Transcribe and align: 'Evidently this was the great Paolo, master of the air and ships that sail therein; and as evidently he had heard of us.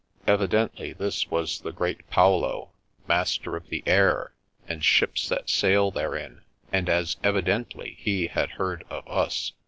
'Evidently 0.27 0.93
this 0.93 1.29
was 1.29 1.61
the 1.61 1.71
great 1.71 2.09
Paolo, 2.09 2.71
master 3.07 3.55
of 3.55 3.69
the 3.69 3.83
air 3.85 4.33
and 4.67 4.83
ships 4.83 5.29
that 5.29 5.47
sail 5.47 5.91
therein; 5.91 6.41
and 6.73 6.89
as 6.89 7.17
evidently 7.23 7.97
he 7.99 8.25
had 8.25 8.49
heard 8.53 8.83
of 8.89 9.07
us. 9.07 9.51